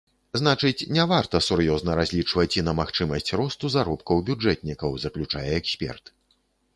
[0.39, 6.13] Значыць, не варта сур'ёзна разлічваць і на магчымасць росту заробкаў бюджэтнікаў, заключае эксперт.